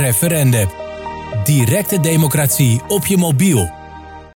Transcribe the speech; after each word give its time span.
Referende. 0.00 0.66
Directe 1.44 2.00
democratie 2.00 2.80
op 2.88 3.06
je 3.06 3.16
mobiel. 3.16 3.70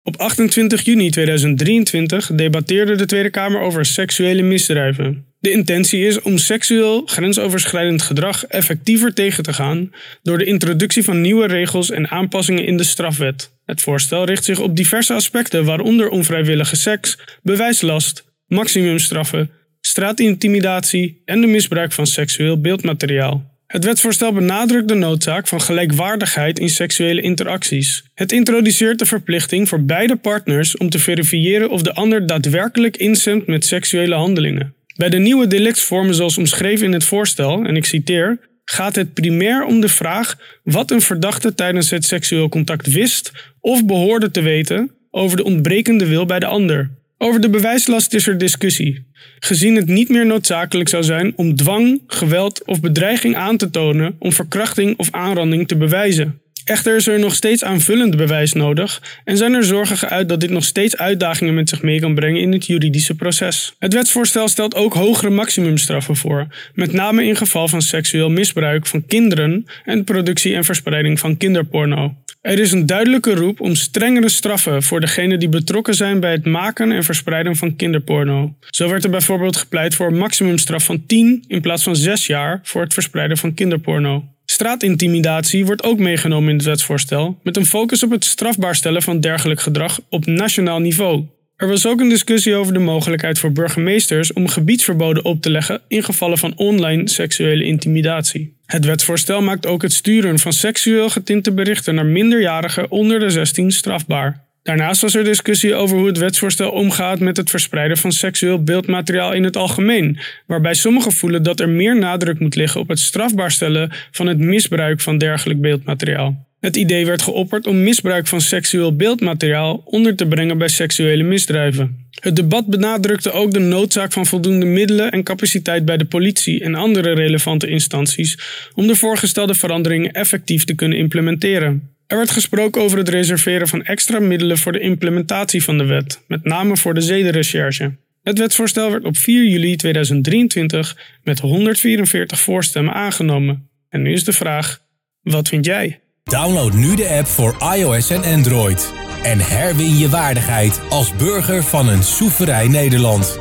Op 0.04 0.18
28 0.18 0.82
juni 0.82 1.10
2023 1.10 2.32
debatteerde 2.36 2.96
de 2.96 3.06
Tweede 3.06 3.30
Kamer 3.30 3.62
over 3.62 3.86
seksuele 3.86 4.42
misdrijven. 4.42 5.26
De 5.40 5.52
intentie 5.52 6.06
is 6.06 6.22
om 6.22 6.38
seksueel 6.38 7.02
grensoverschrijdend 7.06 8.02
gedrag 8.02 8.46
effectiever 8.46 9.14
tegen 9.14 9.44
te 9.44 9.54
gaan 9.54 9.92
door 10.22 10.38
de 10.38 10.46
introductie 10.46 11.04
van 11.04 11.22
nieuwe 11.22 11.48
regels 11.48 11.92
en 11.92 12.10
aanpassingen 12.10 12.66
in 12.66 12.78
de 12.78 12.84
strafwet. 12.84 13.52
Het 13.66 13.82
voorstel 13.82 14.26
richt 14.26 14.44
zich 14.44 14.60
op 14.60 14.76
diverse 14.76 15.14
aspecten, 15.14 15.66
waaronder 15.66 16.10
onvrijwillige 16.10 16.76
seks, 16.76 17.18
bewijslast, 17.42 18.24
maximumstraffen, 18.48 19.50
straatintimidatie 19.82 21.22
en 21.26 21.42
de 21.42 21.48
misbruik 21.48 21.92
van 21.92 22.08
seksueel 22.08 22.62
beeldmateriaal. 22.62 23.53
Het 23.74 23.84
wetsvoorstel 23.84 24.34
benadrukt 24.34 24.88
de 24.88 24.94
noodzaak 24.94 25.48
van 25.48 25.62
gelijkwaardigheid 25.62 26.60
in 26.60 26.70
seksuele 26.70 27.22
interacties. 27.22 28.04
Het 28.14 28.32
introduceert 28.32 29.00
de 29.00 29.06
verplichting 29.06 29.70
voor 29.70 29.84
beide 29.84 30.16
partners 30.16 30.78
om 30.78 30.90
te 30.90 31.00
verifiëren 31.00 31.70
of 31.70 31.82
de 31.82 31.94
ander 31.94 32.28
daadwerkelijk 32.28 32.98
instemt 32.98 33.48
met 33.48 33.66
seksuele 33.66 34.16
handelingen. 34.16 34.74
Bij 34.96 35.10
de 35.10 35.18
nieuwe 35.18 35.48
delictsvormen 35.48 36.16
zoals 36.16 36.38
omschreven 36.38 36.86
in 36.86 36.94
het 36.94 37.04
voorstel, 37.04 37.64
en 37.64 37.76
ik 37.76 37.86
citeer, 37.86 38.40
gaat 38.66 38.96
het 38.96 39.14
primair 39.14 39.66
om 39.66 39.82
de 39.82 39.90
vraag 39.90 40.38
wat 40.64 40.92
een 40.92 41.02
verdachte 41.02 41.56
tijdens 41.56 41.90
het 41.90 42.06
seksueel 42.06 42.50
contact 42.50 42.92
wist 42.92 43.32
of 43.60 43.86
behoorde 43.86 44.32
te 44.32 44.42
weten 44.42 44.92
over 45.12 45.38
de 45.38 45.44
ontbrekende 45.44 46.06
wil 46.06 46.26
bij 46.26 46.40
de 46.40 46.46
ander. 46.46 46.90
Over 47.24 47.42
de 47.42 47.50
bewijslast 47.50 48.14
is 48.14 48.28
er 48.28 48.38
discussie, 48.38 49.06
gezien 49.40 49.76
het 49.76 49.88
niet 49.88 50.10
meer 50.10 50.26
noodzakelijk 50.26 50.90
zou 50.90 51.04
zijn 51.04 51.34
om 51.36 51.56
dwang, 51.56 52.02
geweld 52.08 52.66
of 52.66 52.80
bedreiging 52.80 53.36
aan 53.36 53.58
te 53.58 53.70
tonen 53.70 54.16
om 54.20 54.32
verkrachting 54.32 54.98
of 54.98 55.12
aanranding 55.12 55.68
te 55.68 55.78
bewijzen. 55.78 56.42
Echter 56.66 56.96
is 56.96 57.08
er 57.08 57.20
nog 57.20 57.36
steeds 57.36 57.64
aanvullend 57.64 58.16
bewijs 58.16 58.54
nodig 58.54 59.02
en 59.24 59.38
zijn 59.38 59.54
er 59.54 59.64
zorgen 59.64 59.98
geuit 59.98 60.30
dat 60.30 60.40
dit 60.40 60.50
nog 60.50 60.64
steeds 60.64 60.98
uitdagingen 60.98 61.54
met 61.54 61.70
zich 61.70 61.82
mee 61.82 62.00
kan 62.00 62.16
brengen 62.16 62.42
in 62.42 62.52
het 62.52 62.66
juridische 62.66 63.16
proces. 63.16 63.76
Het 63.80 63.94
wetsvoorstel 63.94 64.48
stelt 64.48 64.76
ook 64.76 64.94
hogere 64.94 65.30
maximumstraffen 65.30 66.16
voor, 66.16 66.48
met 66.74 66.92
name 66.92 67.26
in 67.26 67.36
geval 67.36 67.68
van 67.68 67.82
seksueel 67.82 68.30
misbruik 68.30 68.86
van 68.86 69.06
kinderen 69.06 69.66
en 69.86 70.04
productie 70.04 70.56
en 70.56 70.64
verspreiding 70.64 71.20
van 71.20 71.38
kinderporno. 71.38 72.16
Er 72.44 72.60
is 72.60 72.72
een 72.72 72.86
duidelijke 72.86 73.34
roep 73.34 73.60
om 73.62 73.76
strengere 73.76 74.30
straffen 74.30 74.84
voor 74.84 75.00
degenen 75.00 75.40
die 75.40 75.50
betrokken 75.50 75.94
zijn 75.94 76.20
bij 76.20 76.32
het 76.32 76.46
maken 76.46 76.92
en 76.92 77.04
verspreiden 77.04 77.56
van 77.56 77.76
kinderporno. 77.76 78.56
Zo 78.70 78.90
werd 78.90 79.04
er 79.04 79.10
bijvoorbeeld 79.10 79.58
gepleit 79.58 79.96
voor 79.96 80.08
een 80.08 80.18
maximumstraf 80.18 80.84
van 80.84 81.06
10 81.06 81.44
in 81.48 81.62
plaats 81.62 81.84
van 81.84 81.96
6 81.96 82.28
jaar 82.28 82.60
voor 82.64 82.82
het 82.82 82.94
verspreiden 82.94 83.38
van 83.38 83.54
kinderporno. 83.54 84.24
Straatintimidatie 84.46 85.66
wordt 85.66 85.84
ook 85.84 86.00
meegenomen 86.00 86.50
in 86.50 86.56
het 86.56 86.66
wetsvoorstel, 86.66 87.40
met 87.44 87.58
een 87.58 87.66
focus 87.66 88.04
op 88.04 88.12
het 88.12 88.26
strafbaar 88.26 88.76
stellen 88.76 89.02
van 89.02 89.20
dergelijk 89.20 89.62
gedrag 89.62 90.00
op 90.10 90.26
nationaal 90.26 90.80
niveau. 90.80 91.26
Er 91.58 91.68
was 91.68 91.88
ook 91.88 92.00
een 92.00 92.10
discussie 92.10 92.56
over 92.56 92.74
de 92.74 92.80
mogelijkheid 92.80 93.40
voor 93.40 93.52
burgemeesters 93.52 94.34
om 94.34 94.48
gebiedsverboden 94.48 95.26
op 95.26 95.42
te 95.42 95.50
leggen 95.50 95.82
in 95.88 96.04
gevallen 96.04 96.38
van 96.38 96.58
online 96.58 97.10
seksuele 97.10 97.64
intimidatie. 97.64 98.58
Het 98.66 98.86
wetsvoorstel 98.86 99.42
maakt 99.42 99.66
ook 99.66 99.82
het 99.82 99.94
sturen 99.94 100.40
van 100.40 100.54
seksueel 100.54 101.10
getinte 101.10 101.52
berichten 101.52 101.96
naar 101.96 102.06
minderjarigen 102.06 102.92
onder 102.92 103.20
de 103.20 103.30
16 103.30 103.72
strafbaar. 103.72 104.44
Daarnaast 104.64 105.02
was 105.02 105.16
er 105.16 105.24
discussie 105.24 105.76
over 105.76 105.98
hoe 105.98 106.08
het 106.08 106.18
wetsvoorstel 106.18 106.72
omgaat 106.72 107.20
met 107.20 107.38
het 107.38 107.50
verspreiden 107.50 107.98
van 107.98 108.12
seksueel 108.12 108.64
beeldmateriaal 108.64 109.34
in 109.34 109.44
het 109.44 109.56
algemeen, 109.56 110.20
waarbij 110.48 110.74
sommigen 110.74 111.12
voelen 111.12 111.44
dat 111.44 111.60
er 111.60 111.70
meer 111.70 111.98
nadruk 111.98 112.40
moet 112.40 112.56
liggen 112.56 112.82
op 112.82 112.88
het 112.88 113.00
strafbaar 113.00 113.52
stellen 113.52 113.92
van 114.12 114.28
het 114.28 114.38
misbruik 114.38 115.02
van 115.02 115.18
dergelijk 115.18 115.62
beeldmateriaal. 115.62 116.52
Het 116.64 116.76
idee 116.76 117.06
werd 117.06 117.22
geopperd 117.22 117.68
om 117.68 117.84
misbruik 117.84 118.28
van 118.28 118.42
seksueel 118.42 118.96
beeldmateriaal 118.96 119.82
onder 119.86 120.16
te 120.16 120.28
brengen 120.28 120.58
bij 120.58 120.68
seksuele 120.68 121.24
misdrijven. 121.24 122.08
Het 122.20 122.36
debat 122.36 122.68
benadrukte 122.68 123.32
ook 123.32 123.52
de 123.52 123.60
noodzaak 123.60 124.14
van 124.14 124.26
voldoende 124.26 124.66
middelen 124.66 125.12
en 125.12 125.24
capaciteit 125.24 125.86
bij 125.86 125.98
de 125.98 126.06
politie 126.06 126.64
en 126.64 126.76
andere 126.76 127.14
relevante 127.14 127.68
instanties 127.68 128.38
om 128.76 128.88
de 128.88 128.96
voorgestelde 128.96 129.54
veranderingen 129.54 130.12
effectief 130.12 130.64
te 130.64 130.76
kunnen 130.76 130.98
implementeren. 130.98 131.90
Er 132.08 132.18
werd 132.18 132.32
gesproken 132.32 132.82
over 132.82 132.98
het 132.98 133.10
reserveren 133.10 133.68
van 133.68 133.84
extra 133.84 134.20
middelen 134.20 134.58
voor 134.58 134.72
de 134.72 134.80
implementatie 134.80 135.64
van 135.64 135.78
de 135.78 135.86
wet, 135.86 136.22
met 136.28 136.44
name 136.44 136.78
voor 136.78 136.94
de 136.94 137.02
zedenrecherche. 137.02 137.96
Het 138.22 138.38
wetsvoorstel 138.38 138.92
werd 138.92 139.04
op 139.04 139.18
4 139.18 139.46
juli 139.46 139.76
2023 139.76 140.98
met 141.24 141.40
144 141.40 142.40
voorstemmen 142.40 142.94
aangenomen. 142.94 143.70
En 143.90 144.02
nu 144.02 144.14
is 144.14 144.24
de 144.24 144.34
vraag: 144.34 144.82
wat 145.22 145.48
vind 145.48 145.66
jij? 145.66 146.02
Download 146.24 146.74
nu 146.74 146.96
de 146.96 147.10
app 147.10 147.28
voor 147.28 147.56
iOS 147.76 148.10
en 148.10 148.24
Android. 148.24 148.94
En 149.24 149.40
herwin 149.40 149.98
je 149.98 150.10
waardigheid 150.10 150.82
als 150.90 151.16
burger 151.16 151.64
van 151.64 151.88
een 151.88 152.04
soeverein 152.04 152.72
Nederland. 152.72 153.40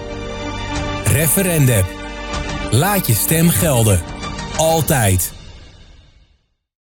Referendum. 1.05 1.85
Laat 2.71 3.07
je 3.07 3.15
stem 3.15 3.49
gelden. 3.49 4.01
Altijd. 4.57 5.33